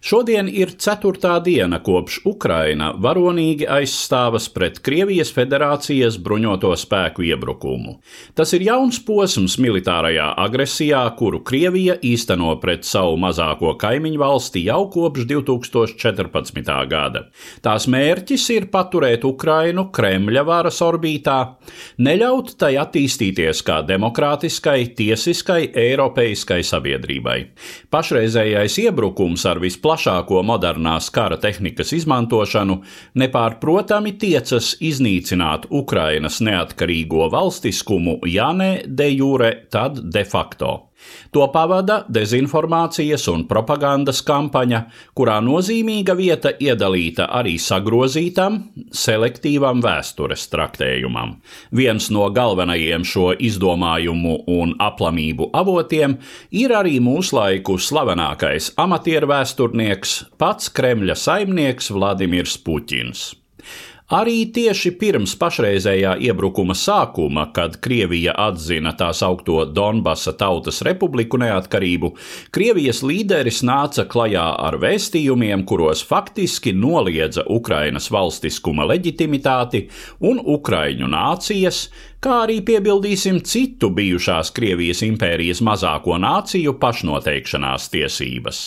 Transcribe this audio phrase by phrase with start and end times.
[0.00, 7.98] Šodien ir ceturtā diena, kopš Ukraina varonīgi aizstāvas pret Krievijas federācijas bruņoto spēku iebrukumu.
[8.32, 14.86] Tas ir jauns posms militārajā agresijā, kuru Krievija īsteno pret savu mazāko kaimiņu valsti jau
[14.94, 16.72] kopš 2014.
[16.88, 17.26] gada.
[17.60, 21.36] Tās mērķis ir paturēt Ukrainu Kremļa varas orbītā,
[22.00, 27.38] neļaut tai attīstīties kā demokrātiskai, tiesiskai, eiropeiskai sabiedrībai.
[27.92, 29.60] Pašreizējais iebrukums ar
[29.90, 32.76] visplašāko modernās kara tehnikas izmantošanu
[33.18, 40.89] nepārprotami tiecas iznīcināt Ukrainas neatkarīgo valstiskumu, ja ne de jure, tad de facto.
[41.34, 44.82] To pavada dezinformācijas un propagandas kampaņa,
[45.16, 51.36] kurā nozīmīga vieta iedalīta arī sagrozītam, selektīvam vēstures traktējumam.
[51.70, 56.18] Viens no galvenajiem šo izdomājumu un aplamību avotiem
[56.50, 63.39] ir arī mūslaiku slavenākais amatieru vēsturnieks, pats Kremļa saimnieks Vladimirs Puķins.
[64.10, 72.10] Arī tieši pirms pašreizējā iebrukuma sākuma, kad Krievija atzina tā saucamo Donbasa Tautas Republiku neatkarību,
[72.50, 79.84] Krievijas līderis nāca klajā ar vēstījumiem, kuros faktiski noliedza Ukrainas valstiskuma leģitimitāti
[80.26, 81.84] un Ukraiņu nācijas,
[82.24, 88.58] kā arī piebildīsim citu bijušās Krievijas impērijas mazāko nāciju pašnoteikšanās tiesības.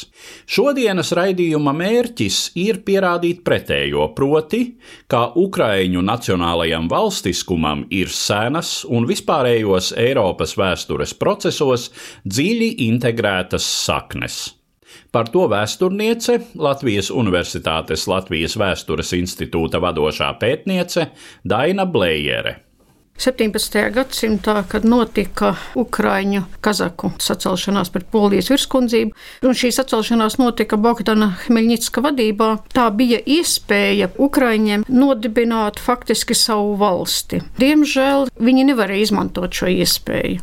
[0.49, 4.63] Šodienas raidījuma mērķis ir pierādīt pretējo, proti,
[5.07, 11.91] ka Ukraiņu nacionālajam valstiskumam ir senas un vispārējos Eiropas vēstures procesos
[12.25, 14.41] dziļi integrētas saknes.
[15.13, 21.11] Par to vēsturniece, Latvijas Universitātes Latvijas Vēstures institūta vadošā pētniece
[21.45, 22.72] Daina Blējere.
[23.17, 23.77] 17.
[23.93, 29.13] gadsimtā, kad notika Ukrāņu kazaku sacelšanās pret polijas virskundzību,
[29.45, 37.43] un šī sacelšanās notika Bogdana Hmeļņicka vadībā, tā bija iespēja Ukrāņiem nodibināt faktiski savu valsti.
[37.61, 40.41] Diemžēl viņi nevarēja izmantot šo iespēju,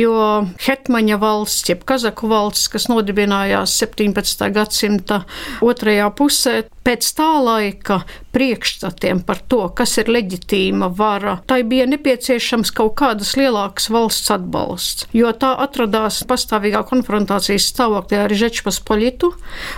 [0.00, 0.16] jo
[0.64, 4.48] Hetmaņa valsts, jeb Kazaku valsts, kas nodibinājās 17.
[4.56, 5.22] gadsimta
[5.64, 8.00] otrajā pusē, pēc tā laika
[8.32, 15.08] priekšstatiem par to, kas ir leģitīma vara, tai bija nepieciešams kaut kādas lielākas valsts atbalsts,
[15.16, 19.34] jo tā atradās pastāvīgā konfrontācijas stāvoklī ar Žečpospolitu,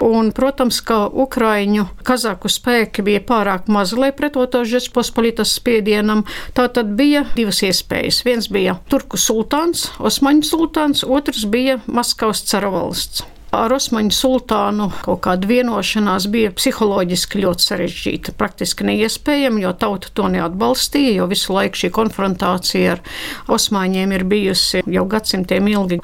[0.07, 6.23] un, protams, ka Ukraiņu kazaku spēki bija pārāk mazi, lai pretotos Žečpospolitas spiedienam,
[6.55, 8.23] tā tad bija divas iespējas.
[8.29, 13.27] Viens bija Turku sultāns, Osmaņu sultāns, otrs bija Maskavas cara valsts.
[13.51, 20.29] Ar Osmaņu sultānu kaut kāda vienošanās bija psiholoģiski ļoti sarežģīta, praktiski neiespējama, jo tauta to
[20.31, 23.03] neatbalstīja, jo visu laiku šī konfrontācija ar
[23.51, 25.99] Osmaņiem ir bijusi jau gadsimtiem ilgi.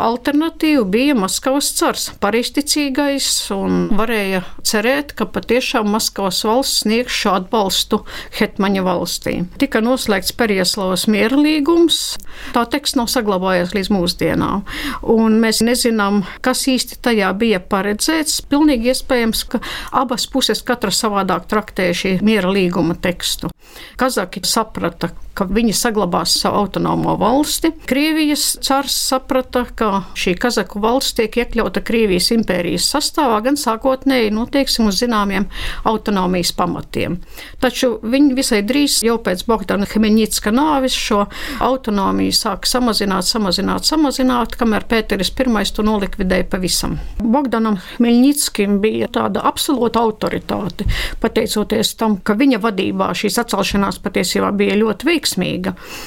[0.00, 8.02] Alternatīva bija Maskavas cars, pareizticīgais, un varēja cerēt, ka patiešām Maskavas valsts sniegs šo atbalstu
[8.36, 9.38] Hetmaņa valstī.
[9.62, 12.18] Tika noslēgts Perieslavas miera līgums,
[12.52, 14.68] tā teksts nav saglabājies līdz mūsdienām,
[15.16, 18.42] un mēs nezinām, kas īsti īsti tajā bija paredzēts.
[18.50, 19.60] Pilnīgi iespējams, ka
[19.92, 23.50] abas puses katra savādāk traktēja šī miera līguma tekstu.
[23.96, 27.70] Kazaki saprata, ka viņi saglabās savu autonomo valsti.
[27.88, 34.46] Krievijas cars saprata, ka šī Kazaku valsts tiek iekļauta Krievijas impērijas sastāvā gan sākotnēji, nu,
[34.50, 35.46] teiksim, uz zināmiem
[35.88, 37.18] autonomijas pamatiem.
[37.62, 41.22] Taču viņi visai drīz jau pēc Bogdana Hmeņicka nāvis šo
[41.64, 46.98] autonomiju sāka samazināt, samazināt, samazināt, kamēr Pēteris I to nolikvidēja pavisam.
[47.20, 50.84] Bogdanam Hmeņickim bija tāda absolūta autoritāte,
[51.20, 55.19] pateicoties tam, ka viņa vadībā šī sacelšanās patiesībā bija ļoti veiksmīga.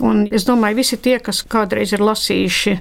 [0.06, 2.76] Un es domāju, visi tie, kas kādreiz ir lasījuši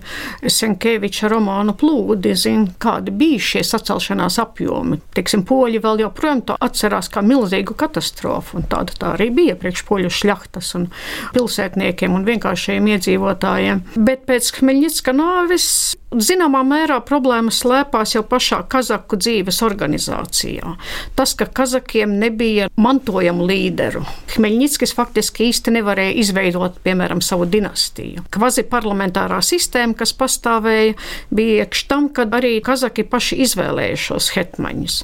[0.53, 5.01] Senkeviča romānu plūdi, zina, kādi bija šie sacelšanās apjomi.
[5.17, 9.85] Teiksim, poļi vēl joprojām to atcerās kā milzīgu katastrofu, un tāda tā arī bija priekš
[9.89, 10.89] poļu šļaktas un
[11.37, 13.85] pilsētniekiem un vienkāršiem iedzīvotājiem.
[13.97, 15.69] Bet pēc Hmeļņicka nāves
[16.13, 20.75] zināmā mērā problēma slēpās jau pašā kazaku dzīves organizācijā.
[21.17, 24.05] Tas, ka kazakiem nebija mantojamu līderu.
[24.35, 28.25] Hmeļņickis faktiski īsti nevarēja izveidot, piemēram, savu dinastiju.
[28.33, 30.97] Kvazi parlamentārā sistēma, kas pastāvēja,
[31.35, 34.99] bija iekš tam, kad arī kazaki paši izvēlēja šos hetmaņus.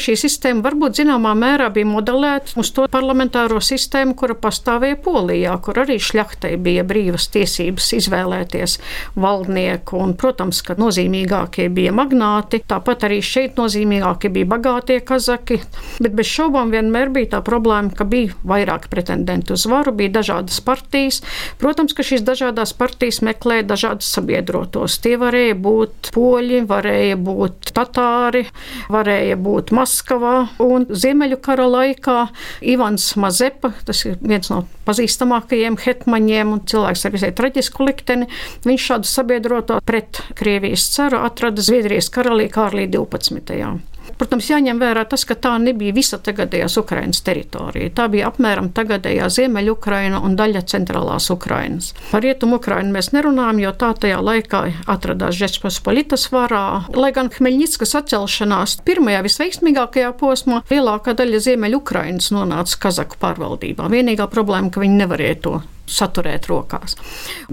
[0.00, 5.80] Šī sistēma varbūt zināmā mērā bija modelēta uz to parlamentāro sistēmu, kura pastāvēja Polijā, kur
[5.82, 8.78] arī šļachtai bija brīvas tiesības izvēlēties
[9.16, 15.60] valdnieku, un, protams, ka nozīmīgākie bija magnāti, tāpat arī šeit nozīmīgākie bija bagātie kazaki,
[16.02, 20.55] bet bez šaubām vienmēr bija tā problēma, ka bija vairāk pretendentu uz varu, bija dažādas
[20.64, 21.22] partijas.
[21.60, 24.98] Protams, ka šīs dažādas partijas meklē dažādus sabiedrotos.
[25.04, 28.46] Tie varēja būt poļi, varēja būt tatāri,
[28.92, 30.36] varēja būt Maskavā.
[30.62, 32.18] Un Ziemeļu kara laikā
[32.66, 38.30] Ivans Mazepa, tas ir viens no pazīstamākajiem hetmaņiem un cilvēks ar visai traģisku likteni,
[38.66, 43.95] viņš šādu sabiedroto pret Krievijas caru atrada Zviedrijas karalī Kārlī 12.
[44.16, 47.92] Protams, jāņem vērā tas, ka tā nebija visa tagadējās Ukrainas teritorija.
[47.96, 51.92] Tā bija apmēram tagadējā Ziemeļukraina un daļa centrālās Ukrainas.
[52.10, 56.64] Par rietumu Ukrainu mēs nerunājam, jo tā tajā laikā atradās Žečpospolitas varā.
[56.96, 63.92] Lai gan Hmeļņickas atcelšanās pirmajā visveiksmīgākajā posmā lielākā daļa Ziemeļukrainas nonāca Kazaku pārvaldībā.
[63.92, 65.58] Vienīgā problēma, ka viņi nevarēja to
[65.90, 66.96] saturēt rokās.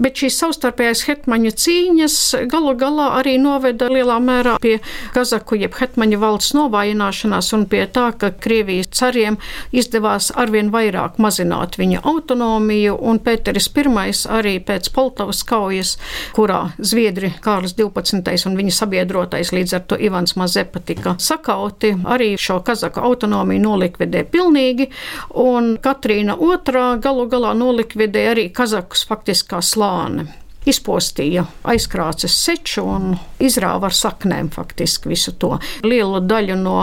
[0.00, 2.16] Bet šīs savstarpējās hetmaņu cīņas
[2.50, 4.76] galu galā arī noveda lielā mērā pie
[5.14, 9.38] Kazaku jeb hetmaņu valsts novājināšanās un pie tā, ka Krievijas cariem
[9.74, 15.96] izdevās arvien vairāk mazināt viņa autonomiju, un Pēteris I arī pēc Poltavas kaujas,
[16.34, 18.46] kurā Zviedri Kārlis 12.
[18.48, 24.24] un viņa sabiedrotais līdz ar to Ivans Mazepa tika sakauti, arī šo Kazaku autonomiju nolikvidē
[24.30, 24.90] pilnīgi,
[25.30, 30.28] un Katrīna II galu galā nolikvidē arī kazakus faktiski kā slāni
[30.68, 35.54] izpostīja aizkrāces seču un izrāva ar saknēm faktiski visu to.
[35.84, 36.76] Lielu daļu no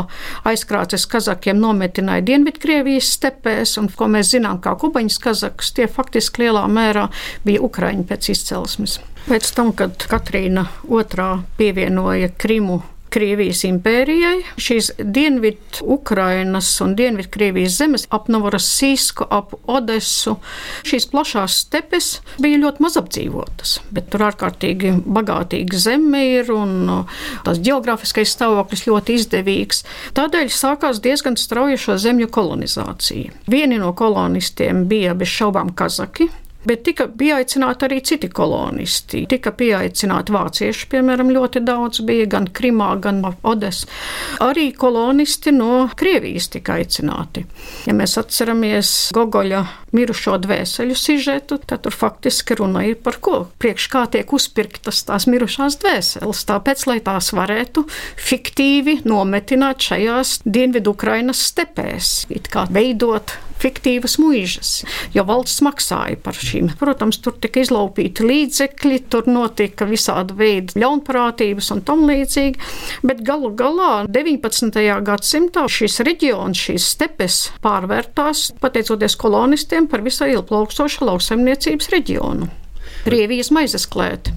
[0.47, 6.67] aizkrāces kazakiem nometināja Dienvidkrievijas stepēs, un ko mēs zinām kā kubaņas kazakus, tie faktiski lielā
[6.71, 7.07] mērā
[7.45, 8.99] bija Ukraiņi pēc izcelsmes.
[9.27, 11.27] Pēc tam, kad Katrīna II
[11.57, 14.37] pievienoja Krimu Krievijas impērijai.
[14.61, 20.37] Šīs Dienvidu Ukrainas un Dienvidkrievijas zemes ap Novorosīsku, ap Odesu,
[20.87, 22.11] šīs plašās stepes
[22.41, 27.03] bija ļoti maz apdzīvotas, bet tur ārkārtīgi bagātīga zeme ir un
[27.45, 29.83] tās geogrāfiskais stāvoklis ļoti izdevīgs.
[30.17, 33.35] Tādēļ sākās diezgan strauja šo zemju kolonizācija.
[33.51, 36.29] Vieni no kolonistiem bija bez šaubām kazaki,
[36.61, 39.23] Bet tika pieaicināti arī citi kolonisti.
[39.29, 43.89] Tika pieaicināti vācieši, piemēram, ļoti daudz bija gan Krimā, gan Odesā.
[44.45, 47.47] Arī kolonisti no Krievijas tika aicināti.
[47.89, 49.63] Ja mēs atceramies Gogoļa
[49.97, 53.43] mirušo dvēseli sižetu, tad tur faktiski runa ir par ko?
[53.61, 57.87] Priekš kā tiek uzpirktas tās mirušās dvēseles, tāpēc, lai tās varētu
[58.21, 64.71] fiktīvi nometināt šajās Dienvidu Ukrainas stepēs, it kā veidot fiktīvas mūžas,
[65.15, 66.71] jo valsts maksāja par šīm.
[66.79, 72.71] Protams, tur tika izlaupīti līdzekļi, tur notika visādi veidi ļaunprātības un tam līdzīgi,
[73.07, 74.81] bet galu galā 19.
[75.07, 82.49] gadsimtā šis reģions, šīs stepes pārvērtās, pateicoties kolonistiem, par visai ilgplaukstošu lauksaimniecības reģionu.
[83.01, 84.33] Krievijas maizes klēti.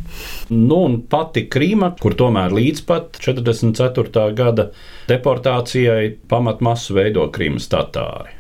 [0.53, 4.25] Nu, un pati Krīma, kur tomēr līdz pat 44.
[4.37, 4.71] gada
[5.11, 8.33] deportācijai pamatmasu veido Krīmas tatāri.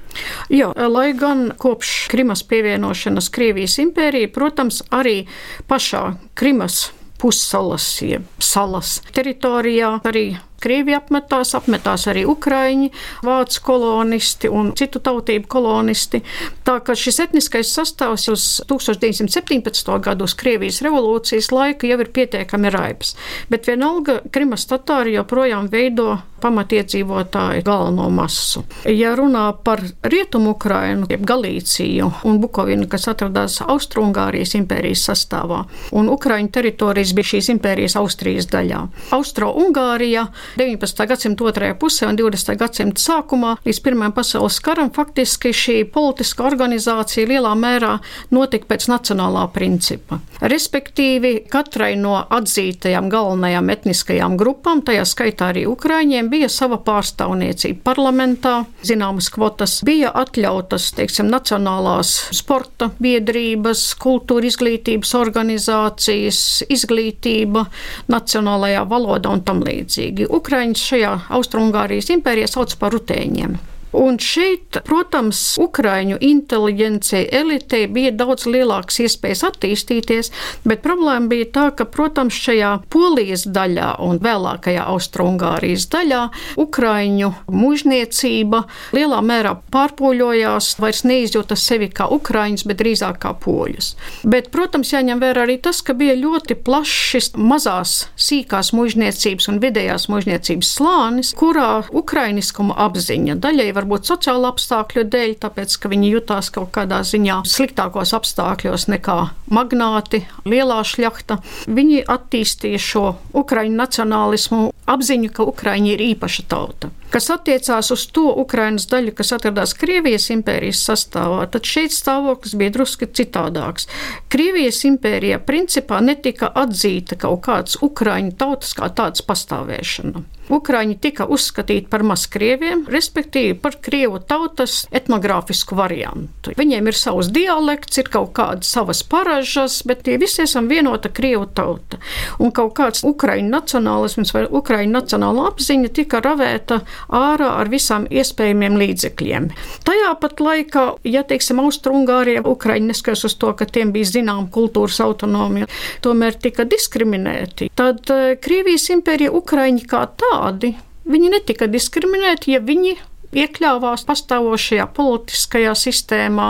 [0.53, 5.25] Jā, lai gan kopš Krimas pievienošanas Krievijas impērijai, protams, arī
[5.71, 6.05] pašā
[6.39, 6.89] Krimas
[7.25, 10.35] pussalas, jeb salas teritorijā arī
[10.65, 12.89] Krievija apmetās, apmetās arī Ukraiņi,
[13.27, 16.23] vācu kolonisti un citu tautību kolonisti.
[16.65, 19.93] Tā ka šis etniskais sastāvs uz 1917.
[20.07, 23.13] gadu, uz Krievijas revolūcijas laika, jau ir pietiekami raibs.
[23.53, 28.65] Bet vienalga Krimas tatāri joprojām veido pamatiedzīvotāju galveno masu.
[28.89, 35.65] Ja runā par rietumu Ukrainu, jeb Galīciju un Bukovinu, kas atradās Austrungārijas impērijas sastāvā,
[35.97, 38.83] un Ukraiņu teritorijas bija šīs impērijas Austrijas daļā.
[39.17, 40.27] Austro-Ungārija
[40.61, 41.07] 19.
[41.11, 42.59] gadsimta otrajā pusē un 20.
[42.61, 47.97] gadsimta sākumā līdz Pirmajam pasaules karam faktiski šī politiska organizācija lielā mērā
[48.35, 50.21] notika pēc nacionālā principa.
[50.45, 58.55] Respektīvi, katrai no atzītajām galvenajām etniskajām grupām, tajā skaitā arī Ukraiņiem, bija sava pārstāvniecība parlamentā,
[58.87, 66.41] zināmas kvotas, bija atļautas, teiksim, nacionālās sporta biedrības, kultūra izglītības organizācijas,
[66.75, 67.67] izglītība
[68.13, 70.29] nacionālajā valodā un tam līdzīgi.
[70.41, 73.57] Ukraiņus šajā Austrumgārijas impērijā sauc par rutēņiem.
[73.95, 80.33] Un šeit, protams, Ukraiņu inteliģencija elitei bija daudz lielākas iespējas attīstīties,
[80.67, 86.23] bet problēma bija tā, ka, protams, šajā polijas daļā un vēlākajā Austrungārijas daļā
[86.59, 88.65] Ukraiņu mužniecība
[88.97, 93.93] lielā mērā pārpoļojās, vairs neizjūta sevi kā Ukraiņus, bet drīzāk kā poļus.
[94.27, 99.63] Bet, protams, jāņem vērā arī tas, ka bija ļoti plašs šis mazās, sīkās mužniecības un
[99.63, 106.51] vidējās mužniecības slānis, kurā ukrainiskuma apziņa daļai varbūt sociāla apstākļu dēļ, tāpēc, ka viņi jutās
[106.55, 109.19] kaut kādā ziņā sliktākos apstākļos nekā
[109.53, 111.39] magnāti, lielā šļakta.
[111.69, 113.05] Viņi attīstīja šo
[113.37, 116.91] ukraiņu nacionālismu apziņu, ka Ukraiņa ir īpaša tauta.
[117.15, 122.75] Kas attiecās uz to Ukrainas daļu, kas atradās Krievijas impērijas sastāvā, tad šeit stāvoklis bija
[122.75, 123.87] drusku citādāks.
[124.33, 130.25] Krievijas impērijā principā netika atzīta kaut kāds Ukraiņu tautas kā tāds pastāvēšana.
[130.53, 136.53] Ukraiņi tika uzskatīti par mazkrieviem, respektīvi par krievu tautas etnogrāfisku variantu.
[136.59, 141.47] Viņiem ir savs dialekts, ir kaut kādas savas paražas, bet tie visi esam vienota krievu
[141.49, 142.01] tauta.
[142.45, 146.81] Un kaut kāds ukraiņu nacionālisms vai ukraiņu nacionāla apziņa tika ravēta
[147.15, 149.49] ārā ar visām iespējamiem līdzekļiem.
[149.87, 155.01] Tajā pat laikā, ja teiksim, Austrungārija, Ukraiņi neskatās uz to, ka tiem bija zinām kultūras
[155.05, 155.71] autonomija,
[156.05, 157.71] tomēr tika diskriminēti.
[157.79, 160.75] Tad eh, Krievijas impērija Ukraiņi kā tā tādi.
[161.05, 162.97] Viņi netika diskriminēti, ja viņi
[163.35, 166.49] iekļāvās pastāvošajā politiskajā sistēmā,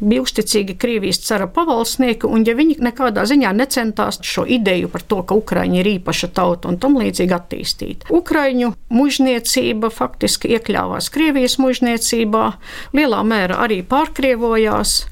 [0.00, 5.22] bija uzticīgi Krievijas cara pavalsnieki, un ja viņi nekādā ziņā necentās šo ideju par to,
[5.26, 8.08] ka Ukraiņa ir īpaša tauta un tam līdzīgi attīstīt.
[8.14, 12.46] Ukraiņu mužniecība faktiski iekļāvās Krievijas mužniecībā,
[12.96, 15.09] lielā mērā arī pārkrievojās.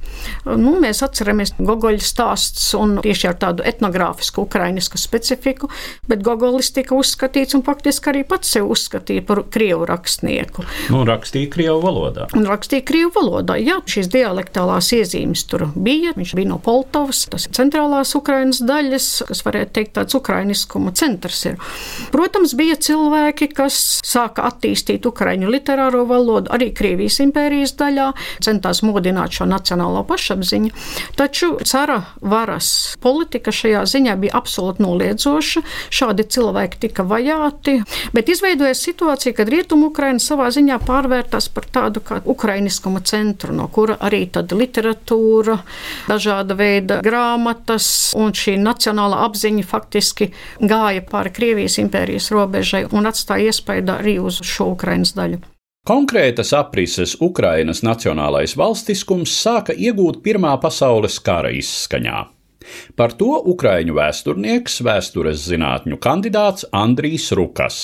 [0.48, 5.70] Nu, mēs atceramies Gogoļa stāsts un tieši ar tādu etnogrāfisku ukrainisku specifiku,
[6.08, 10.64] bet Gogolis tika uzskatīts un faktiski arī pats sevi uzskatīja par krievu rakstnieku.
[10.94, 12.28] Nu, rakstīja krievu valodā.
[12.38, 13.58] Un rakstīja krievu valodā.
[13.60, 16.14] Jā, šīs dialektālās iezīmes tur bija.
[16.18, 21.44] Viņš bija no Poltavas, tas ir centrālās Ukrainas daļas, kas varētu teikt tāds ukrainiskuma centrs
[21.50, 21.58] ir.
[22.14, 28.10] Protams, bija cilvēki, kas sāka attīstīt ukraiņu literāro valodu, arī Krievijas impērijas daļā,
[28.44, 30.70] centās modināt šo nacionālo pašapziņa.
[31.18, 35.62] Taču cara varas politika šajā ziņā bija absolūti noliedzoša.
[35.94, 37.78] Šādi cilvēki tika vajāti,
[38.16, 43.68] bet izveidojas situācija, kad Rietumu Ukraina savā ziņā pārvērtās par tādu kā ukrainiskuma centru, no
[43.72, 45.58] kura arī tad literatūra,
[46.08, 53.52] dažāda veida grāmatas un šī nacionāla apziņa faktiski gāja pāri Krievijas impērijas robežai un atstāja
[53.52, 55.57] iespaidu arī uz šo Ukrainas daļu.
[55.87, 62.21] Konkrētas aprises Ukrainas nacionālais valstiskums sāka iegūt Pirmā pasaules kara izskaņā.
[62.95, 67.79] Par to ukraiņu vēsturnieks, vēstures zinātņu kandidāts Andrijs Rukas.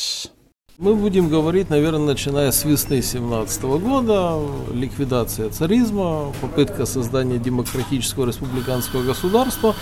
[0.78, 4.40] Мы будем говорить, наверное, начиная с весны 17 года,
[4.74, 9.76] ликвидация царизма, попытка создания демократического республиканского государства.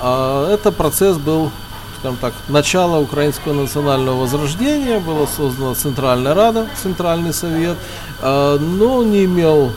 [0.00, 1.52] Это процесс был
[1.99, 7.77] скажем так, начало украинского национального возрождения, была создана Центральная Рада, Центральный Совет,
[8.21, 9.71] но он не имел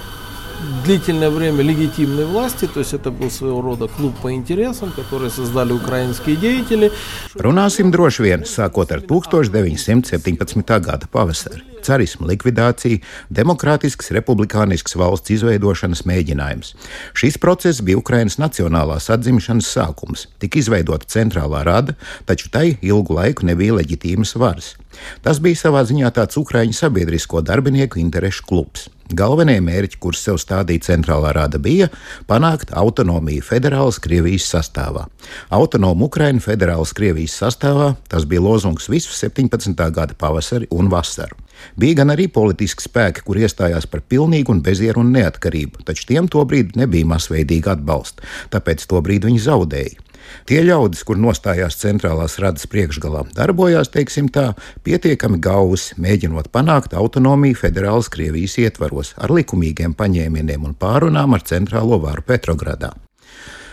[0.84, 5.74] длительное время легитимной власти, то есть это был своего рода klub по интересам, который создали
[5.74, 6.92] украинские деятели.
[7.36, 10.80] Runāsim droši vien sākot ar 1917.
[10.80, 11.62] gada pavasari.
[11.86, 16.74] Carisma likvidācija, demokrātisks, republikānisks valsts izveidošanas mēģinājums.
[17.14, 20.26] Šis process bija Ukrainas nacionālās atzimšanas sākums.
[20.42, 21.94] Tika izveidota centrālā rada,
[22.26, 24.74] taču tai ilgu laiku nebija leģitīmas varas.
[25.22, 28.90] Tas bija savā ziņā tāds Ukraiņu sabiedrisko darbinieku interešu klubs.
[29.11, 31.89] Galvenie mērķi, kurus sev stādīja centrālā rada, bija
[32.31, 35.09] panākt autonomiju federālas Krievijas sastāvā.
[35.51, 39.75] Autonomu Ukrainu federālas Krievijas sastāvā tas bija lozungs visu 17.
[39.91, 41.35] gada pavasari un vasaru.
[41.77, 46.79] Bija gan arī politiski spēki, kur iestājās par pilnīgu un bezierunu neatkarību, taču tiem tobrīd
[46.79, 48.23] nebija masveidīga atbalsta,
[48.55, 50.10] tāpēc tobrīd viņi zaudēja.
[50.49, 54.53] Tie ļaudis, kur nostājās centrālās radas priekšgalā, darbojās, teiksim tā,
[54.87, 62.01] pietiekami gausi, mēģinot panākt autonomiju federālas Krievijas ietvaros ar likumīgiem paņēmieniem un pārunām ar centrālo
[62.03, 62.95] varu Petrogradā.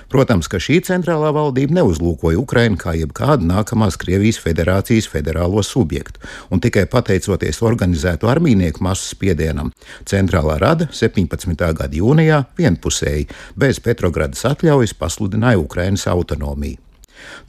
[0.07, 6.63] Protams, ka šī centrālā valdība neuzlūkoja Ukrainu kā jebkādu nākamās Krievijas federācijas federālo subjektu, un
[6.63, 9.73] tikai pateicoties organizētu armīnieku masu spiedienam,
[10.07, 11.59] centrālā rada 17.
[11.59, 13.27] gada jūnijā vienpusēji
[13.59, 16.79] bez Petrogradas atļaujas pasludināja Ukrainas autonomiju.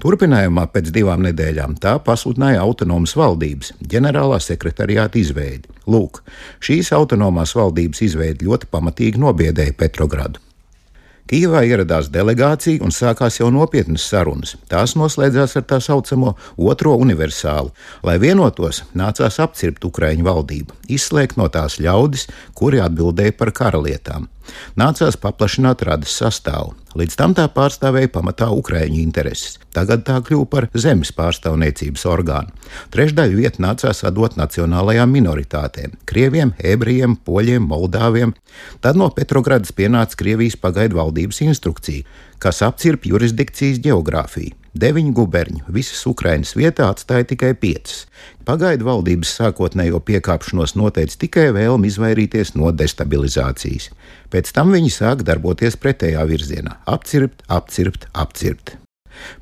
[0.03, 5.71] Turpinājumā pēc divām nedēļām tā pasludināja autonomas valdības ģenerālā sekretariāta izveidi.
[5.87, 6.25] Lūk,
[6.65, 10.48] šīs autonomās valdības izveidi ļoti pamatīgi nobiedēja Petrogradu.
[11.29, 14.55] Kīvā ieradās delegācija un sākās jau nopietnas sarunas.
[14.71, 17.69] Tās noslēdzās ar tā saucamo otro universālu.
[18.01, 24.31] Lai vienotos, nācās apcirpt Ukraiņu valdību, izslēgt no tās ļaudis, kuri atbildēja par karalietām.
[24.79, 26.75] Nācās paplašināt radas sastāvu.
[26.99, 29.59] Līdz tam tā pārstāvēja pamatā Ukrāņu intereses.
[29.77, 32.51] Tagad tā kļuva par zemes pārstāvniecības orgānu.
[32.95, 38.35] Trešdaļu vietu nācās atdot nacionālajām minoritātēm- krieviem, ebrejiem, poļiem, moldāviem.
[38.81, 42.03] Tad no Petrogradas pienāca Krievijas pagaidu valdības instrukcija,
[42.39, 44.58] kas apcirp jurisdikcijas geogrāfiju.
[44.77, 48.03] Deviņu guberņu visas Ukrainas vietā atstāja tikai piecas.
[48.45, 53.89] Pagaidu valdības sākotnējo piekāpšanos noteica tikai vēlmi izvairīties no destabilizācijas.
[54.29, 58.77] Pēc tam viņi sāk darboties pretējā virzienā- apcirpt, apcirpt, apcirpt.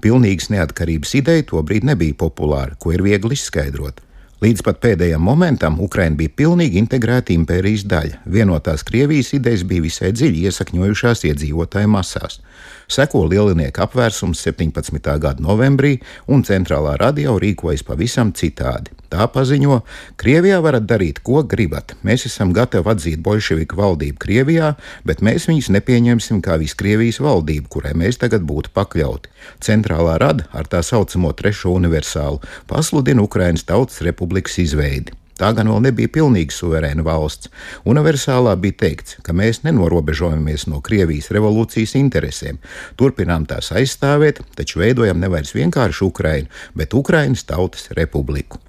[0.01, 4.07] Pilnīgas neatkarības ideja tobrīd nebija populāra, ko ir viegli izskaidrot.
[4.45, 8.19] Līdz pat pēdējam momentam Ukraina bija pilnīgi integrēta impērijas daļa.
[8.29, 12.43] Vienotās Krievijas idejas bija visai dziļi iesakņojušās iedzīvotāju masās.
[12.87, 15.01] Seko lielinieka apvērsums 17.
[15.19, 15.97] gada novembrī,
[16.31, 18.95] un centrālā radio rīkojas pavisam citādi.
[19.11, 19.81] Tā paziņo,
[20.19, 21.97] Krievijā varat darīt, ko gribat.
[22.07, 24.73] Mēs esam gatavi atzīt bolševiku valdību Krievijā,
[25.07, 29.35] bet mēs viņus nepieņemsim kā viskrievijas valdību, kurai mēs tagad būtu pakļauti.
[29.67, 35.26] Centrālā rada ar tā saucamo trešo universālu pasludina Ukrainas Tautas Republikas izveidi.
[35.37, 37.51] Tā gan vēl nebija pilnīgi suverēna valsts.
[37.89, 42.61] Universālā bija teikts, ka mēs nenorobežojamies no Krievijas revolūcijas interesēm,
[42.97, 48.63] turpinām tās aizstāvēt, taču veidojam nevis vienkārši Ukrainu, bet Ukrainas Tautas Republiku.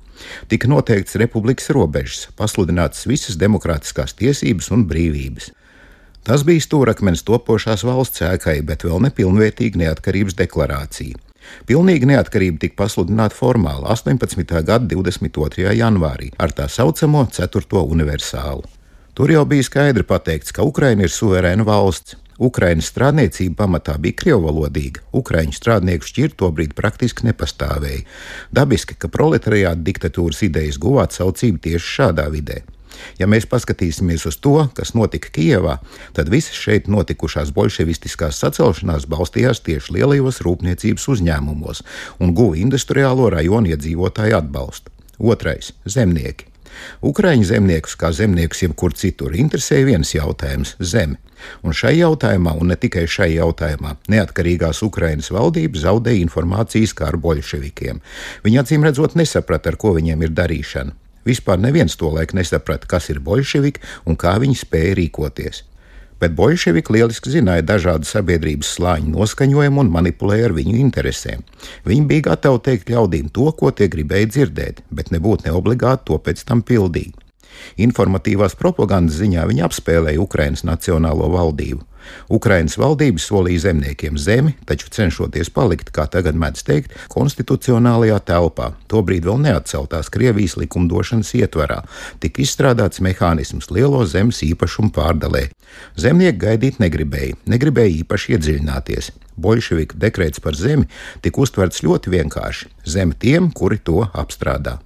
[0.52, 5.52] Tika noteikts republikas robežas, pasludinātas visas demokrātiskās tiesības un brīvības.
[6.28, 11.27] Tas bija stūrakmens topošās valsts ēkai, bet vēl nepilnvērtīga neatkarības deklarācija.
[11.68, 14.64] Pilnīga neatkarība tika pasludināta formāli 18.
[14.68, 15.74] gada 22.
[15.78, 17.84] janvārī ar tā saucamo 4.
[17.84, 18.64] universālu.
[19.18, 22.20] Tur jau bija skaidri pateikts, ka Ukraina ir suverēna valsts.
[22.38, 25.02] Ukraiņas strādniecība pamatā bija krievvalodīga.
[25.18, 28.04] Ukraiņu strādnieku šķirt to brīdi praktiski nepastāvēja.
[28.54, 32.62] Dabiski, ka proletariāta diktatūras idejas guva atsaucību tieši šādā vidē.
[33.20, 35.78] Ja mēs paskatīsimies uz to, kas notika Kijevā,
[36.18, 41.84] tad visas šeit notikušās bolševistiskās sacelšanās balstījās tieši lielajos rūpniecības uzņēmumos
[42.20, 44.94] un guva industriālo rajonu iedzīvotāju atbalstu.
[45.18, 46.46] Otrais- zemnieki.
[47.02, 51.18] Ukraiņu zemniekus, kā zemniekus jebkur citur, interesēja viens jautājums- zeme.
[51.64, 57.18] Un šai jautājumā, un ne tikai šai jautājumā, neatkarīgās Ukrainas valdība zaudēja informācijas kā ar
[57.22, 58.02] bolševikiem.
[58.44, 60.97] Viņi acīm redzot nesaprata, ar ko viņiem ir darīšana.
[61.28, 65.64] Vispār neviens to laiku nesaprata, kas ir bolševiki un kā viņi spēja rīkoties.
[66.18, 71.44] Bet bolševiki lieliski zināja dažādu sabiedrības slāņu noskaņojumu un manipulēja ar viņu interesēm.
[71.86, 76.42] Viņi bija gatavi teikt ļaudīm to, ko tie gribēja dzirdēt, bet nebūtu neobligāti to pēc
[76.50, 77.14] tam pildīt.
[77.82, 81.86] Informatīvās propagandas ziņā viņi apspēlēja Ukrainas nacionālo valdību.
[82.30, 88.72] Ukrainas valdība solīja zemniekiem zemi, taču cenšoties palikt, kā tagad mēdz teikt, konstitucionālajā telpā.
[88.92, 91.84] Tobrīd vēl neatceltās Krievijas likumdošanas ietvarā,
[92.24, 95.48] tika izstrādāts mehānisms lielo zemes īpašumu pārdalē.
[96.00, 99.14] Zemnieki gaidīt negribēja, negribēja īpaši iedziļināties.
[99.38, 100.90] Bolševiku dekrēts par zemi
[101.22, 104.80] tika uztverts ļoti vienkārši- zeme tiem, kuri to apstrādā.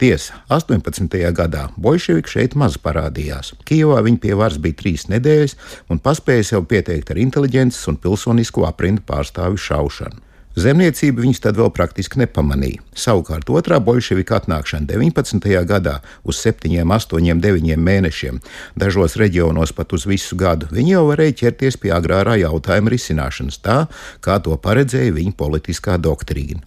[0.00, 1.12] Tiesa, 18.
[1.36, 3.50] gadā bolševiki šeit maz parādījās.
[3.68, 5.52] Kijavā viņi pie varas bija trīs nedēļas
[5.92, 10.22] un paspēja sev pieteikt ar inteliģences un pilsonisko aprindu pārstāvju šaušanu.
[10.56, 12.80] Zemniecību viņus tad vēl praktiski nepamanīja.
[12.96, 15.52] Savukārt otrā bolševika atnākšana 19.
[15.68, 18.40] gadā uz 7, 8, 9 mēnešiem,
[18.80, 23.82] dažos reģionos pat uz visu gadu, viņi jau varēja ķerties pie agrārā jautājuma risināšanas tā,
[24.24, 26.64] kā to paredzēja viņa politiskā doktrīna.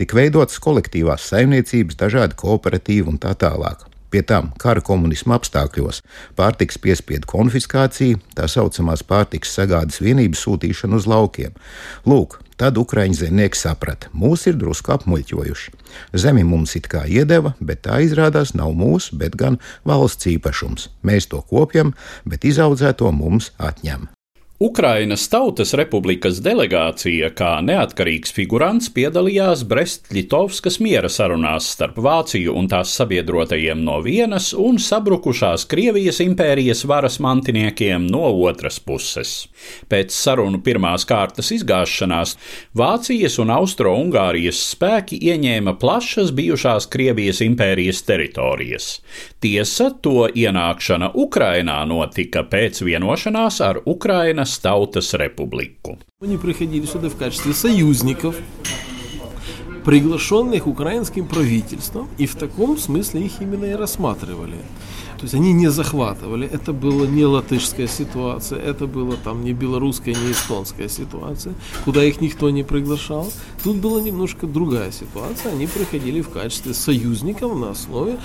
[0.00, 3.86] Tik veidotas kolektīvās saimniecības, dažādi kooperatīvi un tā tālāk.
[4.08, 6.00] Pie tam kara komunisma apstākļos
[6.38, 11.52] pārtiks piespiedu konfiskācija, tā saucamās pārtiks sagādas vienības sūtīšana uz laukiem.
[12.08, 15.74] Lūk, Tad Ukrāņu zemnieki saprata, mūs ir drusku apmuļķojuši.
[16.18, 20.90] Zemi mums it kā iedeva, bet tā izrādās nav mūsu, bet gan valsts īpašums.
[21.06, 21.94] Mēs to kopjam,
[22.26, 24.08] bet izaudzēto mums atņem.
[24.58, 32.90] Ukrainas Tautas Republikas delegācija kā neatkarīgs figurants piedalījās Brest-Litovskas miera sarunās starp Vāciju un tās
[32.98, 39.36] sabiedrotajiem no vienas un sabrukušās Krievijas impērijas varas mantiniekiem no otras puses.
[39.86, 42.34] Pēc sarunu pirmās kārtas izgāšanās
[42.74, 48.90] Vācijas un Austro-Ungārijas spēki ieņēma plašas bijušās Krievijas impērijas teritorijas.
[49.38, 55.98] Tiesa, to ienākšana Ukrainā notika pēc vienošanās ar Ukrainas Украиnas Tautas Republiku.
[56.20, 58.36] Они приходили сюда в качестве союзников,
[59.84, 64.56] приглашенных украинским правительством, и в таком смысле их именно и рассматривали.
[65.18, 66.46] То есть они не захватывали.
[66.46, 71.54] Это была не латышская ситуация, это была там не белорусская, не эстонская ситуация,
[71.84, 73.30] куда их никто не приглашал.
[73.64, 75.52] Тут была немножко другая ситуация.
[75.52, 78.16] Они приходили в качестве союзников на основе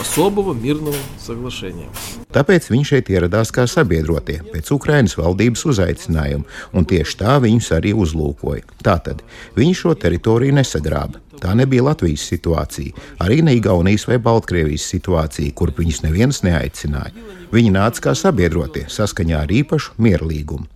[0.00, 1.88] особого мирного соглашения.
[2.32, 7.92] Tāpēc viņš šeit ieradās kā sabiedrotie pēc Ukrainas valdības uzaicinājuma, un tieši tā viņus arī
[7.92, 8.64] uzlūkoja.
[8.80, 9.20] Tātad
[9.56, 11.20] viņi šo teritoriju nesagrāba.
[11.38, 17.14] Tā nebija Latvijas situācija, arī ne Igaunijas vai Baltkrievijas situācija, kur viņus neviens neaicināja.
[17.52, 20.66] Viņi nāca kā sabiedrotie saskaņā ar īpašu mierlīgumu.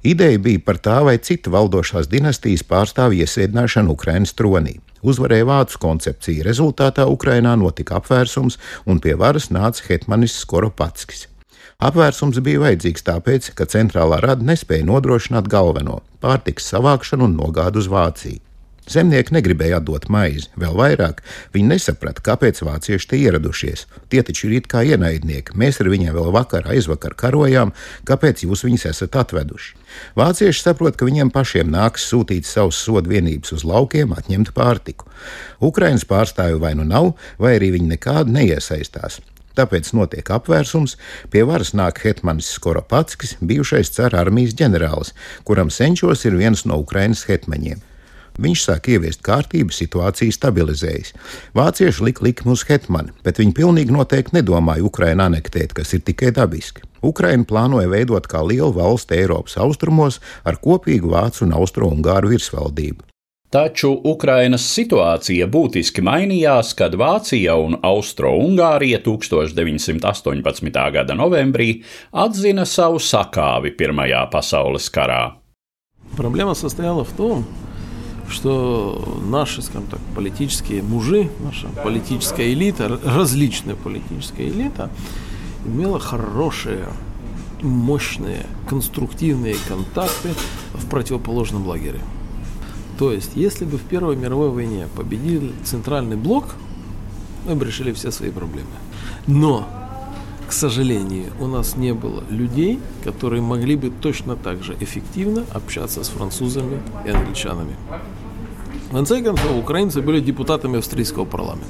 [0.00, 4.78] Ideja bija par tā vai citu valdošās dinastijas pārstāvju iesēdināšanu Ukraiņas tronī.
[5.04, 11.26] Uzvarēja vācu koncepcija, rezultātā Ukrainā notika apvērsums un pie varas nāca Hetmanis Skoropatskis.
[11.80, 17.88] Apvērsums bija vajadzīgs tāpēc, ka centrālā rada nespēja nodrošināt galveno- pārtiks savākšanu un nogādu uz
[17.88, 18.40] Vāciju.
[18.90, 21.20] Zemnieki negribēja atdot maizi, vēl vairāk
[21.54, 23.84] viņi nesaprata, kāpēc vācieši te ieradušies.
[24.10, 27.70] Tie taču ir it kā ienaidnieki, mēs ar viņiem vēl vakar aizvakar karojām,
[28.08, 29.76] kāpēc jūs viņus esat atveduši?
[30.18, 35.06] Vācieši saprot, ka viņiem pašiem nāks sūtīt savus sodu vienības uz laukiem, atņemt pārtiku.
[35.62, 39.20] Ukraiņas pārstāvju vai nu nav, vai arī viņi nekādu neiesaistās.
[39.58, 40.96] Tāpēc notiek apvērsums,
[41.30, 45.14] pie varas nāk Hetmanis Skoropatskis, bijušais cara armijas ģenerālis,
[45.46, 47.82] kuram senčos ir viens no Ukraiņas hetmaņiem.
[48.40, 51.12] Viņš sāk ieviest kārtību, situācija stabilizējas.
[51.56, 56.32] Vācieši lika likmu uz Hetmanu, bet viņi pilnīgi noteikti nedomāja Ukrainu anektēt, kas ir tikai
[56.36, 56.86] dabiski.
[57.04, 63.04] Ukraina plānoja veidot kā lielu valsti Eiropas austrumos ar kopīgu vācu un austro-ungāru virsvaldību.
[63.50, 70.78] Taču Ukrainas situācija būtiski mainījās, kad Vācija un Austro-Ungārija 1918.
[70.94, 71.80] gada novembrī
[72.14, 75.24] atzina savu sakāvi Pirmajā pasaules karā.
[76.14, 77.42] Problēma sastāvēja v tom,
[78.30, 84.90] что наши, скажем так, политические мужи, наша политическая элита, различная политическая элита,
[85.66, 86.88] имела хорошие,
[87.62, 90.30] мощные, конструктивные контакты
[90.74, 92.00] в противоположном лагере.
[92.98, 96.54] То есть, если бы в Первой мировой войне победил Центральный блок,
[97.46, 98.68] мы бы решили все свои проблемы.
[99.26, 99.66] Но,
[100.49, 106.03] к сожалению, у нас не было людей, которые могли бы точно так же эффективно общаться
[106.03, 107.75] с французами и англичанами.
[108.89, 111.67] В конце концов, украинцы были депутатами австрийского парламента.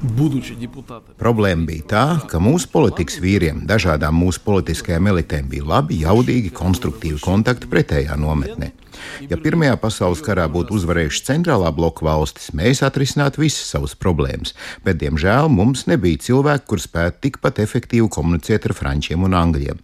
[0.00, 1.12] Будучи депутātiem.
[1.20, 7.20] Problēma bija tā, ka mūsu politikas vīriem, dažādām mūsu politiskajām elitēm bija labi, jaudīgi, konstruktīvi
[7.20, 8.70] kontakti pretējā nometnē.
[9.29, 14.55] Ja Pirmajā pasaules karā būtu uzvarējuši centrālā bloka valstis, mēs atrisinātu visas savas problēmas,
[14.85, 19.81] bet, diemžēl, mums nebija cilvēku, kur spētu tikpat efektīvi komunicēt ar frančiem un angļiem.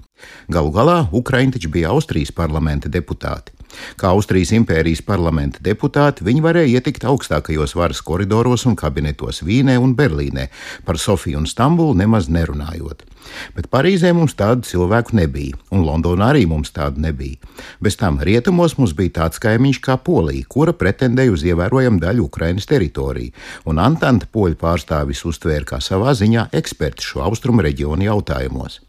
[0.53, 3.55] Galu galā Ukraiņi taču bija Austrijas parlamenta deputāti.
[3.99, 9.95] Kā Austrijas impērijas parlamenta deputāti, viņi varēja ietikt augstākajos varas koridoros un kabinetos Vīnē un
[9.95, 10.49] Berlīnē,
[10.85, 13.05] par Sofiju un Stambulu nemaz nerunājot.
[13.55, 17.39] Bet Parīzē mums tādu cilvēku nebija, un Londonā arī mums tādu nebija.
[17.83, 22.69] Bez tam rietumos mums bija tāds kaimiņš kā Polija, kura pretendēja uz ievērojamu daļu Ukrainas
[22.69, 23.33] teritoriju,
[23.69, 28.81] un Antanta poļu pārstāvis uztvēra kā savā ziņā eksperts šo austrumu reģionu jautājumos.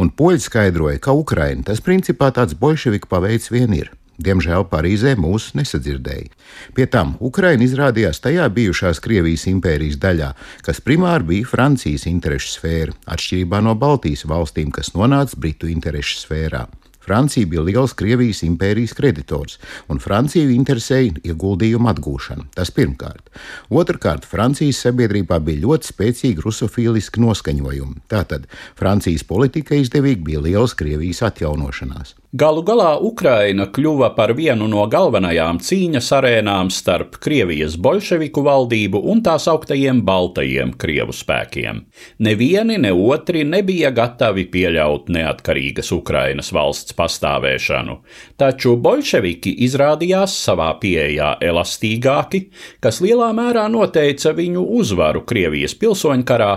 [0.00, 3.92] Un poļi skaidroja, ka Ukraina tas principā tāds bolševiku paveids vien ir.
[4.18, 6.32] Diemžēl Parīzē mūs nesadzirdēja.
[6.74, 10.32] Pie tam Ukraina izrādījās tajā bijušās Krievijas impērijas daļā,
[10.66, 16.66] kas primāri bija Francijas interešu sfēra, atšķirībā no Baltijas valstīm, kas nonāca Britu interešu sfērā.
[17.08, 19.54] Francija bija liels Krievijas impērijas kreditors,
[19.88, 22.50] un Franciju interesēja ieguldījumu atgūšana.
[22.58, 23.30] Tas pirmkārt.
[23.72, 28.02] Otrakārt, Francijas sabiedrībā bija ļoti spēcīgi rusofīliski noskaņojumi.
[28.12, 28.44] Tātad
[28.76, 32.12] Francijas politika izdevīgi bija liels Krievijas atjaunošanās.
[32.33, 39.21] Galu galā Ukraina kļuva par vienu no galvenajām cīņas arēnām starp Krievijas bolševiku valdību un
[39.25, 41.83] tās augtajiem baltajiem Krievu spēkiem.
[42.25, 47.99] Nevieni ne otri nebija gatavi pieļaut neatkarīgas Ukrainas valsts pastāvēšanu,
[48.41, 52.47] taču bolševiki izrādījās savā pieejā elastīgāki,
[52.81, 56.53] kas lielā mērā noteica viņu uzvaru Krievijas pilsoņkarā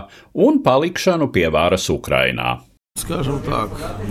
[0.47, 2.63] un palikšanu pie varas Ukrainā.
[2.97, 3.69] Скажем так,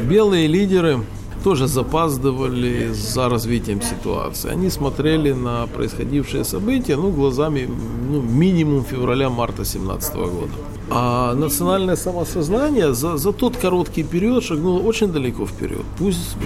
[0.08, 1.00] белые лидеры
[1.45, 4.51] тоже запаздывали за развитием ситуации.
[4.51, 7.69] Они смотрели на происходившие события ну, глазами
[8.11, 10.53] ну, минимум февраля-марта 2017 года.
[10.91, 15.85] А национальное самосознание за, за тот короткий период шагнуло очень далеко вперед.
[15.99, 16.37] Пусть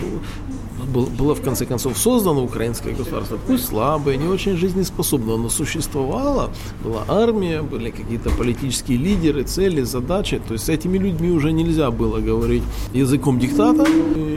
[0.93, 6.52] было в конце концов создано украинское государство, пусть слабое, не очень жизнеспособное, но существовало,
[6.84, 10.41] была армия, были какие-то политические лидеры, цели, задачи.
[10.47, 13.86] То есть с этими людьми уже нельзя было говорить языком диктата,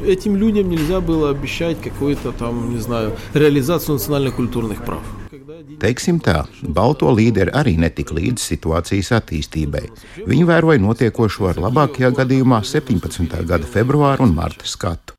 [0.06, 5.02] этим людям нельзя было обещать какую-то там, не знаю, реализацию национально-культурных прав.
[5.82, 9.82] Teiksim tā, balto līderi arī netika līdz situācijas attīstībai.
[10.26, 13.42] Viņi vēroja notiekošo ar labākajā gadījumā 17.
[13.46, 15.15] gada februāra un marta skatu.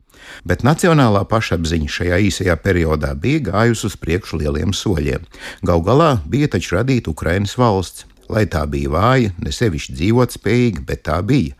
[0.48, 5.26] Bet nacionālā pašapziņa šajā īsajā periodā bija gājusi uz priekšu lieliem soļiem.
[5.62, 10.84] Galu galā bija taču radīta Ukraiņas valsts, lai tā bija vāja, ne sevišķi dzīvot spējīga,
[10.88, 11.56] bet tā bija.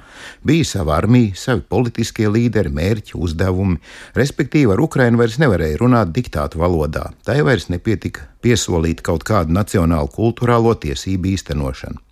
[0.46, 3.78] Bija sava armija, savi politiskie līderi, mērķi, uzdevumi,
[4.18, 7.09] respektīvi ar Ukrainu vairs nevarēja runāt diktātu valodā.
[7.24, 12.04] Tai vairs nepietika piesolīt kaut kādu nacionālu kultūrālo tiesību īstenošanu.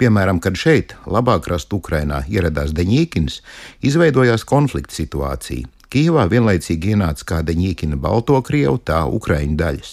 [0.00, 3.40] Piemēram, kad šeit, labāk rast Ukrainā, ieradās Deņīkins,
[3.84, 5.68] izveidojās konflikta situācija.
[5.92, 9.92] Kijavā vienlaicīgi ienāca kā Deņķina balto krievu, tā ukraiņu daļas.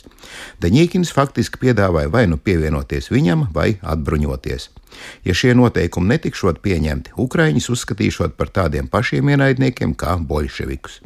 [0.63, 4.69] Deņķins faktiski piedāvāja vai nu pievienoties viņam, vai atbruņoties.
[5.25, 11.01] Ja šie noteikumi netikšot pieņemti, Ukraiņus uzskatīšot par tādiem pašiem ienaidniekiem kā bolševikus.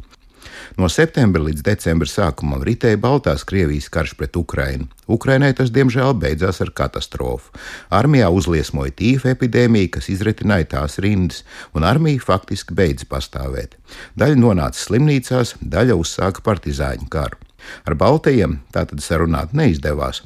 [0.78, 4.88] No septembra līdz decembra sākumam ritēja Baltās Krievijas karš pret Ukrainu.
[5.08, 7.50] Ukrainai tas diemžēl beidzās ar katastrofu.
[7.90, 11.42] Armijā uzliesmoja tīfa epidēmija, kas izretināja tās rindas,
[11.74, 13.78] un armija faktiski beidza pastāvēt.
[14.20, 17.40] Daļa nonāca slimnīcās, daļa uzsāka partizāņu karu.
[17.88, 20.22] Ar Baltajiem tātad sarunāt neizdevās.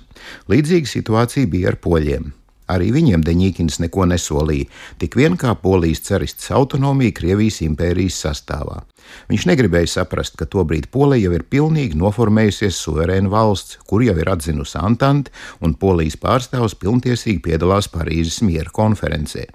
[0.51, 2.33] Līdzīga situācija bija ar poļiem.
[2.73, 4.68] Arī viņiem Deņķins neko nesolīja,
[5.03, 8.83] tik vien kā polijas carists autonomija Krievijas impērijas sastāvā.
[9.31, 14.31] Viņš negribēja saprast, ka tobrīd Polija jau ir pilnīgi noformējusies suverēna valsts, kur jau ir
[14.33, 19.49] atzinusi Antante, un Polijas pārstāvs pilntiesīgi piedalās Parīzes miera konferencē.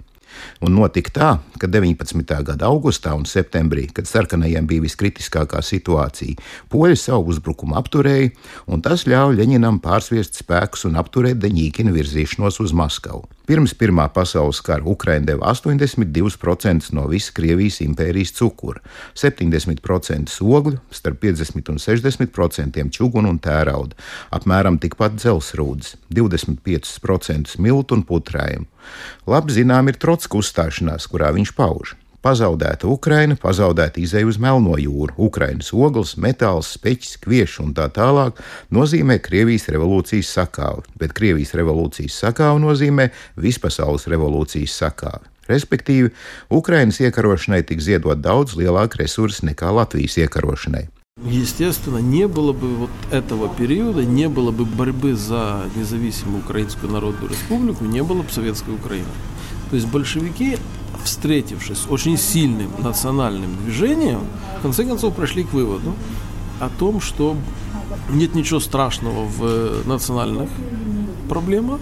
[0.62, 1.30] Un notika tā,
[1.60, 2.22] ka 19.
[2.46, 6.38] gada augustā un septembrī, kad sarkanajiem bija viskritiskākā situācija,
[6.72, 8.30] poļi savu uzbrukumu apturēja,
[8.70, 13.26] un tas ļāva Ļeņinam pārsviest spēkus un apturēt Deņīkina virzīšanos uz Maskavu.
[13.48, 18.82] Pirms Pirmā pasaules kara Ukraina deva 82% no visas Krievijas impērijas cukura,
[19.16, 23.96] 70% ogļu, starp 50 un 60% čugunu un tērauda,
[24.36, 28.68] apmēram tikpat dzelsrūdas, 25% miltu un putrājumu.
[29.32, 31.96] Labi zinām ir Trotska uzstāšanās, kurā viņš pauž.
[32.23, 38.39] Pazaudēta Ukraina, pazaudēta izēja uz Melno jūru, Ukrainas ogles, metāls, speķis, kvieši un tā tālāk
[38.71, 45.27] nozīmē Krievijas revolūcijas sakāvi, bet Krievijas revolūcijas sakāvi nozīmē vispasaules revolūcijas sakāvi.
[45.51, 46.13] Respektīvi,
[46.47, 50.87] Ukrainas iekarošanai tika ziedot daudz lielāka resursa nekā Latvijas iekarošanai.
[51.21, 57.29] Естественно, не было бы вот этого периода, не было бы борьбы за независимую Украинскую Народную
[57.29, 59.11] Республику, не было бы Советской Украины.
[59.69, 60.57] То есть большевики,
[61.04, 64.20] встретившись с очень сильным национальным движением,
[64.58, 65.94] в конце концов пришли к выводу
[66.60, 67.36] о том, что
[68.10, 70.48] нет ничего страшного в национальных
[71.28, 71.80] проблемах,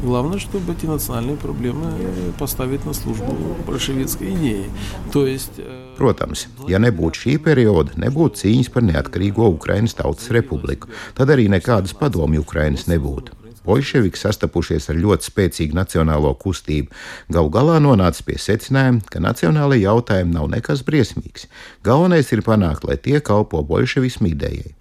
[0.00, 1.90] Главное, чтобы эти национальные проблемы
[2.38, 4.70] поставить на службу большевистской идеи.
[5.12, 5.58] То есть,
[5.98, 10.86] Protams, ja nebūtu šī perioda, nebūtu cīņas par neatkarīgo Ukraiņas Tautas Republiku,
[11.18, 13.34] tad arī nekādas padomju Ukraiņas nebūtu.
[13.68, 16.88] Bolševiki sastapušies ar ļoti spēcīgu nacionālo kustību,
[17.32, 21.46] galu galā nonāca pie secinājuma, ka nacionālajie jautājumi nav nekas briesmīgs.
[21.84, 24.74] Galvenais ir panākt, lai tie kalpo bolševismu idejai.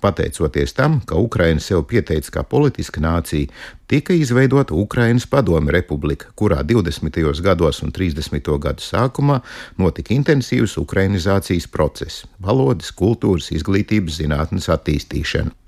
[0.00, 3.50] Pateicoties tam, ka Ukraina sev pieteica kā politiska nācija,
[3.90, 7.42] tika izveidota Ukrainas Padomju Republika, kurā 20.
[7.42, 8.40] gados un 30.
[8.62, 9.40] gadu sākumā
[9.78, 15.65] notika intensīvs ukrainizācijas process- valodas, kultūras, izglītības zinātnes attīstīšana.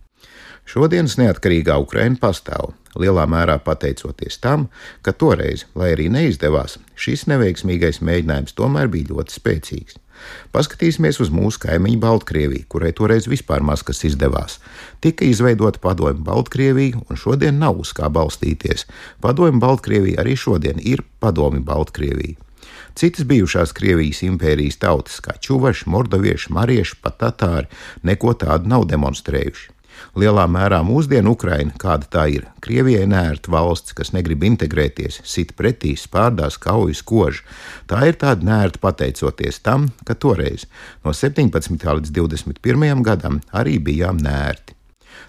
[0.68, 4.66] Šodienas neatkarīgā Ukraina pastāv, lielā mērā pateicoties tam,
[5.00, 9.96] ka toreiz, lai arī neizdevās, šis neveiksmīgais mēģinājums tomēr bija ļoti spēcīgs.
[10.52, 14.58] Paskatīsimies uz mūsu kaimiņu Baltkrieviju, kurai toreiz vispār maz kas izdevās.
[15.00, 18.84] Tika izveidota padomju Baltkrievija, un šodien nav uz kā balstīties.
[19.24, 22.36] Padomju Baltkrievija arī šodien ir padomju Baltkrievija.
[22.98, 29.77] Citas bijušās Krievijas impērijas tautas, kā čuvaši, mordovieši, marieši, pat tatāri, neko tādu nav demonstrējuši.
[30.18, 35.94] Lielā mērā mūsdienu Ukraina, kāda tā ir, Krievijai nērta valsts, kas negrib integrēties, sit pretī,
[35.98, 37.42] spārdās, kaujas, kož.
[37.90, 40.68] Tā ir tāda nērta pateicoties tam, ka toreiz
[41.04, 41.78] no 17.
[42.00, 43.06] līdz 21.
[43.06, 44.77] gadam arī bijām nērti.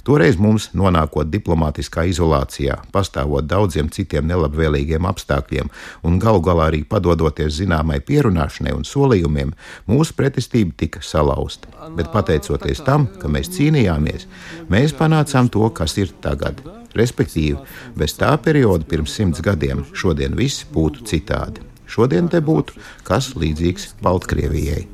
[0.05, 5.71] Toreiz mums, nonākot diplomātiskā izolācijā, pastāvot daudziem citiem nelabvēlīgiem apstākļiem
[6.05, 9.55] un galu galā arī padodoties zināmai pierunāšanai un solījumiem,
[9.89, 11.71] mūsu pretestība tika salauzta.
[11.97, 14.27] Bet pateicoties tam, ka mēs cīnījāmies,
[14.73, 16.61] mēs panācām to, kas ir tagad.
[16.95, 17.59] Respektīvi,
[17.99, 21.65] bez tā perioda pirms simts gadiem šodien viss būtu citādi.
[21.91, 24.85] Šodien te būtu kas līdzīgs Baltkrievijai.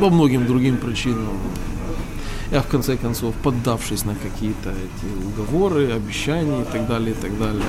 [0.00, 1.40] По многим другим причинам
[2.51, 7.37] я в конце концов, поддавшись на какие-то эти уговоры, обещания и так далее, и так
[7.39, 7.63] далее,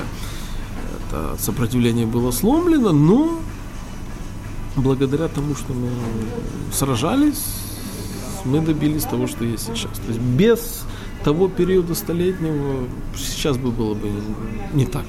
[0.97, 3.40] это сопротивление было сломлено, но
[4.77, 5.88] благодаря тому, что мы
[6.73, 7.45] сражались,
[8.45, 9.99] мы добились того, что есть сейчас.
[9.99, 10.83] То есть без
[11.25, 14.11] того периода столетнего сейчас бы было бы
[14.73, 15.07] не так.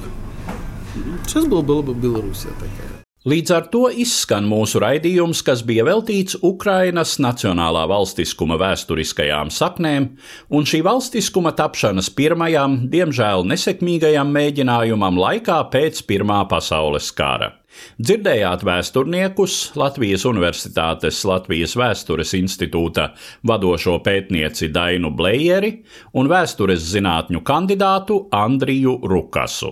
[1.25, 3.03] Сейчас было, была бы Белоруссия такая.
[3.23, 10.09] Līdz ar to izskan mūsu raidījums, kas bija veltīts Ukrainas nacionālā valstiskuma vēsturiskajām saknēm
[10.51, 17.53] un šī valstiskuma tapšanas pirmajam, diemžēl nesekmīgajam mēģinājumam laikā pēc Pirmā pasaules kara.
[17.95, 23.05] Dzirdējāt vēsturniekus Latvijas Universitātes Latvijas Vēstures institūta
[23.47, 25.71] vadošo pētnieci Dainu Blējeri
[26.19, 29.71] un vēstures zinātņu kandidātu Andriju Rukasu.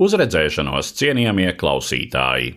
[0.00, 2.56] Uz redzēšanos, cienījamie klausītāji!